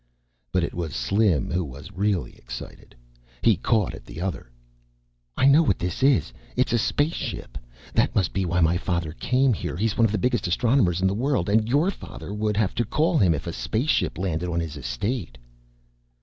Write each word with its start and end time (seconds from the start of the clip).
But 0.51 0.63
it 0.63 0.73
was 0.73 0.95
Slim 0.95 1.51
who 1.51 1.63
was 1.63 1.91
really 1.91 2.35
excited. 2.35 2.95
He 3.43 3.55
caught 3.55 3.93
at 3.93 4.03
the 4.03 4.19
other. 4.19 4.49
"I 5.37 5.45
know 5.45 5.61
what 5.61 5.77
this 5.77 6.01
is. 6.01 6.33
It's 6.55 6.73
a 6.73 6.79
space 6.79 7.13
ship. 7.13 7.55
That 7.93 8.15
must 8.15 8.33
be 8.33 8.43
why 8.43 8.61
my 8.61 8.77
father 8.77 9.11
came 9.13 9.53
here. 9.53 9.77
He's 9.77 9.95
one 9.99 10.05
of 10.05 10.11
the 10.11 10.17
biggest 10.17 10.47
astronomers 10.47 11.01
in 11.01 11.07
the 11.07 11.13
world 11.13 11.49
and 11.49 11.69
your 11.69 11.91
father 11.91 12.33
would 12.33 12.57
have 12.57 12.73
to 12.81 12.83
call 12.83 13.19
him 13.19 13.35
if 13.35 13.45
a 13.45 13.53
space 13.53 13.91
ship 13.91 14.17
landed 14.17 14.49
on 14.49 14.59
his 14.59 14.75
estate." 14.75 15.37